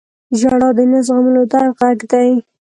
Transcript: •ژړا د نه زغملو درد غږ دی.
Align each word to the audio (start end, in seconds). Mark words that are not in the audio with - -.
•ژړا 0.39 0.69
د 0.77 0.79
نه 0.91 0.99
زغملو 1.07 1.43
درد 1.51 1.71
غږ 1.79 1.99
دی. 2.11 2.29